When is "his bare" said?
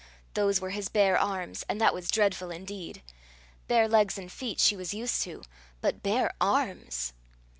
0.71-1.15